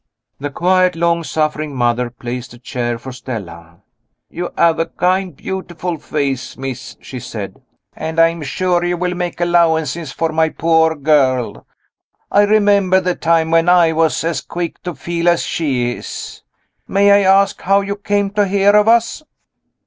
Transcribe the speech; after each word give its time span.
The 0.39 0.49
quiet 0.49 0.95
long 0.95 1.23
suffering 1.23 1.75
mother 1.75 2.09
placed 2.09 2.55
a 2.55 2.57
chair 2.57 2.97
for 2.97 3.11
Stella. 3.11 3.81
"You 4.31 4.49
have 4.57 4.79
a 4.79 4.87
kind 4.87 5.35
beautiful 5.35 5.99
face, 5.99 6.57
miss," 6.57 6.97
she 6.99 7.19
said; 7.19 7.61
"and 7.95 8.19
I 8.19 8.29
am 8.29 8.41
sure 8.41 8.83
you 8.83 8.97
will 8.97 9.13
make 9.13 9.39
allowances 9.39 10.11
for 10.11 10.29
my 10.29 10.49
poor 10.49 10.95
girl. 10.95 11.67
I 12.31 12.45
remember 12.45 12.99
the 12.99 13.13
time 13.13 13.51
when 13.51 13.69
I 13.69 13.91
was 13.93 14.23
as 14.23 14.41
quick 14.41 14.81
to 14.81 14.95
feel 14.95 15.29
as 15.29 15.43
she 15.43 15.91
is. 15.95 16.41
May 16.87 17.11
I 17.11 17.19
ask 17.21 17.61
how 17.61 17.81
you 17.81 17.95
came 17.95 18.31
to 18.31 18.47
hear 18.47 18.71
of 18.75 18.87
us?" 18.87 19.21